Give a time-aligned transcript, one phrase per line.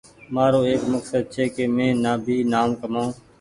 [0.33, 3.09] مآرو ايڪ مڪسد ڇي ڪ مينٚ بي نآم ڪمآئو